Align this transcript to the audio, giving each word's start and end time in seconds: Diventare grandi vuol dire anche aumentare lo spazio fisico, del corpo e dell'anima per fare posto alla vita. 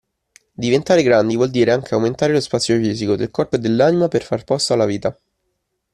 Diventare 0.53 1.03
grandi 1.03 1.35
vuol 1.35 1.51
dire 1.51 1.71
anche 1.71 1.93
aumentare 1.93 2.33
lo 2.33 2.39
spazio 2.39 2.75
fisico, 2.77 3.15
del 3.15 3.29
corpo 3.29 3.57
e 3.57 3.59
dell'anima 3.59 4.07
per 4.07 4.23
fare 4.23 4.43
posto 4.43 4.73
alla 4.73 4.87
vita. 4.87 5.15